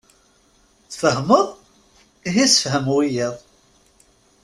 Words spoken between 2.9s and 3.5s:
wiyaḍ.